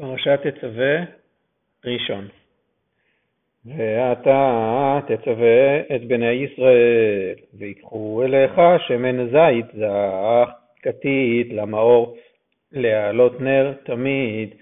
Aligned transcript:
פרשת 0.00 0.40
תצווה 0.46 0.96
ראשון. 1.84 2.28
ואתה 3.66 5.00
תצווה 5.06 5.80
את 5.96 6.04
בני 6.04 6.30
ישראל, 6.30 7.34
ויקחו 7.54 8.22
אליך 8.24 8.60
שמן 8.86 9.26
זית 9.26 9.66
זך, 9.74 10.50
כתית 10.82 11.52
למאור, 11.52 12.16
להעלות 12.72 13.40
נר 13.40 13.72
תמיד 13.84 14.54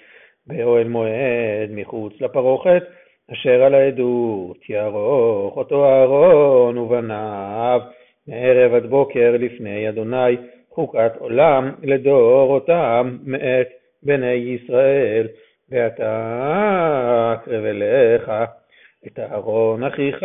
באוהל 0.46 0.88
מועד 0.88 1.70
מחוץ 1.70 2.12
לפרוכת, 2.20 2.82
אשר 3.32 3.62
על 3.62 3.74
העדות 3.74 4.68
יערוך 4.68 5.56
אותו 5.56 5.84
אהרון 5.84 6.78
ובניו 6.78 7.80
מערב 8.28 8.74
עד 8.74 8.86
בוקר 8.86 9.36
לפני 9.38 9.88
אדוני 9.88 10.36
חוקת 10.70 11.12
עולם 11.18 11.70
לדורותם 11.82 13.16
מאת 13.24 13.68
בני 14.02 14.32
ישראל, 14.32 15.26
ואתה 15.70 17.34
אקרב 17.34 17.64
אליך 17.64 18.30
את 19.06 19.18
אהרון 19.18 19.84
אחיך 19.84 20.24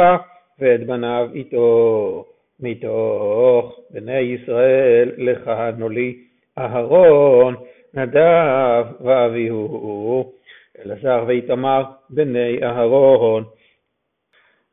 ואת 0.60 0.86
בניו 0.86 1.30
איתו, 1.34 2.26
מתוך 2.60 3.80
בני 3.90 4.20
ישראל 4.20 5.12
לך 5.18 5.52
נולי 5.78 6.18
אהרון, 6.58 7.56
נדב 7.94 8.86
ואביהו, 9.02 10.32
אלעזר 10.86 11.24
ואיתמר 11.28 11.84
בני 12.10 12.64
אהרון. 12.64 13.44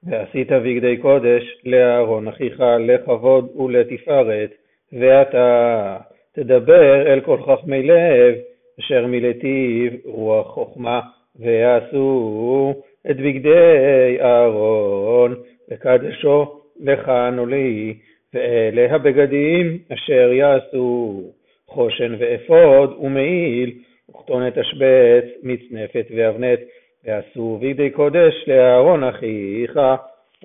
ועשית 0.03 0.53
בגדי 0.53 0.97
קודש 0.97 1.43
לאהרון 1.65 2.29
אחיך 2.29 2.63
לכבוד 2.81 3.57
ולתפארת, 3.57 4.51
ואתה 4.93 5.97
תדבר 6.33 7.13
אל 7.13 7.21
כל 7.21 7.43
חכמי 7.43 7.83
לב, 7.83 8.35
אשר 8.81 9.07
מלטיב 9.07 9.93
רוח 10.05 10.47
חוכמה, 10.47 11.01
ועשו 11.41 12.75
את 13.11 13.17
בגדי 13.17 14.17
אהרון, 14.21 15.35
וקדשו 15.71 16.61
לכנו 16.81 17.47
לי, 17.47 17.95
ואלה 18.35 18.95
הבגדים 18.95 19.79
אשר 19.93 20.33
יעשו 20.33 21.23
חושן 21.67 22.15
ואפוד 22.19 22.97
ומעיל, 23.01 23.73
וכתונת 24.11 24.59
אשבץ, 24.59 25.25
מצנפת 25.43 26.07
ואבנת, 26.17 26.59
ועשו 27.05 27.59
בגדי 27.63 27.91
קודש 27.91 28.35
לאהרון 28.47 29.05
אחיך 29.05 29.79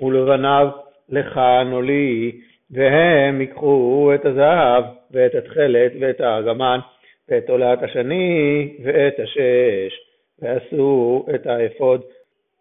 ולבניו 0.02 0.68
לכנו 1.10 1.82
לי, 1.82 2.32
והם 2.72 3.42
ייקחו 3.42 4.12
את 4.16 4.26
הזהב 4.26 4.84
ואת 5.12 5.36
התכלת 5.36 5.92
ואת 6.00 6.22
הארגמן 6.22 6.80
ואת 7.30 7.50
עולת 7.50 7.84
השני 7.84 8.70
ואת 8.84 9.20
השש, 9.20 10.00
ועשו 10.42 11.26
את 11.36 11.48
האפוד 11.48 12.02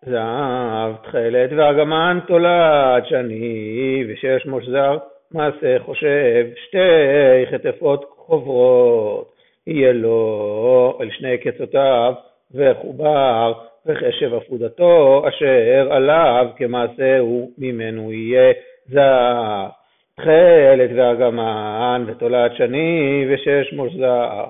זהב, 0.06 0.94
תכלת 1.02 1.50
וארגמן 1.56 2.18
תולעת 2.26 3.06
שני 3.06 4.04
ושש 4.08 4.46
מושזר 4.46 4.98
מעשה 5.34 5.78
חושב 5.78 6.46
שתי 6.66 7.46
חטפות 7.50 8.04
חוברות. 8.16 9.32
יהיה 9.66 9.92
לו 9.92 10.98
אל 11.00 11.10
שני 11.10 11.38
קצותיו 11.38 12.14
וחובר 12.54 13.52
וחשב 13.86 14.34
עפודתו 14.34 15.22
אשר 15.28 15.92
עליו 15.92 16.46
כמעשהו 16.56 17.50
ממנו 17.58 18.12
יהיה 18.12 18.52
זהב 18.86 19.70
תכלת 20.16 20.90
וארגמן 20.96 22.04
ותולעת 22.06 22.56
שני 22.56 23.26
ושש 23.30 23.72
מושזר 23.72 24.44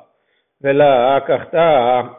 ולקחת 0.63 1.55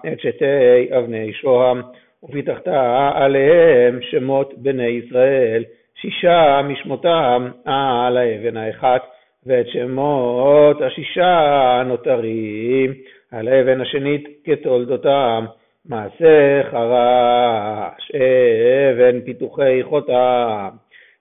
את 0.08 0.20
שתי 0.20 0.98
אבני 0.98 1.34
שוהם 1.34 1.82
ופיתחת 2.24 2.68
עליהם 3.14 4.00
שמות 4.02 4.54
בני 4.58 4.88
ישראל 4.88 5.64
שישה 6.02 6.62
משמותם 6.64 7.50
על 7.66 8.18
האבן 8.18 8.58
האחת 8.58 9.02
ואת 9.46 9.68
שמות 9.68 10.82
השישה 10.82 11.40
הנותרים 11.80 12.94
על 13.32 13.48
האבן 13.48 13.82
השנית 13.82 14.28
כתולדותם. 14.44 15.46
מעשה 15.86 16.62
חרש 16.72 18.12
אבן 18.92 19.22
פיתוחי 19.22 19.84
חותם 19.84 20.70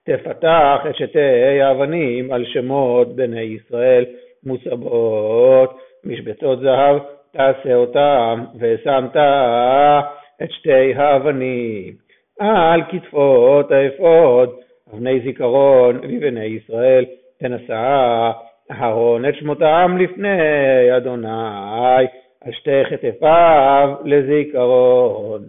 תפתח 0.05 0.79
את 0.89 0.95
שתי 0.95 1.61
האבנים 1.61 2.31
על 2.33 2.45
שמות 2.45 3.15
בני 3.15 3.41
ישראל 3.41 4.05
מוסבות 4.43 5.79
משבצות 6.03 6.59
זהב 6.59 6.97
תעשה 7.31 7.75
אותם 7.75 8.43
ושמת 8.59 9.15
את 10.43 10.51
שתי 10.51 10.93
האבנים 10.95 11.93
על 12.39 12.81
כתפות 12.91 13.71
האפוד. 13.71 14.49
אבני 14.93 15.19
זיכרון 15.19 15.99
לבני 16.03 16.45
ישראל 16.45 17.05
תנשא 17.39 18.31
אהרון 18.71 19.25
את 19.25 19.35
שמותם 19.35 19.97
לפני 19.99 20.97
אדוני 20.97 21.27
על 22.41 22.51
שתי 22.51 22.83
כתפיו 22.89 23.95
לזיכרון 24.05 25.41